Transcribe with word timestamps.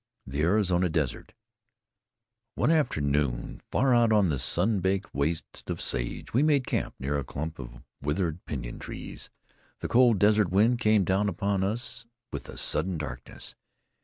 THE 0.25 0.41
ARIZONA 0.45 0.89
DESERT 0.89 1.35
One 2.55 2.71
afternoon, 2.71 3.61
far 3.69 3.93
out 3.93 4.11
on 4.11 4.29
the 4.29 4.39
sun 4.39 4.79
baked 4.79 5.13
waste 5.13 5.69
of 5.69 5.79
sage, 5.79 6.33
we 6.33 6.41
made 6.41 6.65
camp 6.65 6.95
near 6.97 7.19
a 7.19 7.23
clump 7.23 7.59
of 7.59 7.83
withered 8.01 8.43
pinyon 8.45 8.79
trees. 8.79 9.29
The 9.79 9.87
cold 9.87 10.17
desert 10.17 10.49
wind 10.49 10.79
came 10.79 11.03
down 11.03 11.29
upon 11.29 11.63
us 11.63 12.07
with 12.33 12.45
the 12.45 12.57
sudden 12.57 12.97
darkness. 12.97 13.53